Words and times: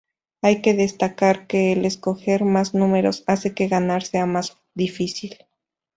Hay 0.41 0.63
que 0.63 0.73
destacar 0.73 1.45
que 1.45 1.73
al 1.73 1.85
escoger 1.85 2.43
más 2.43 2.73
números 2.73 3.23
hace 3.27 3.53
que 3.53 3.67
ganar 3.67 4.01
sea 4.01 4.25
más 4.25 4.57
difícil. 4.73 5.37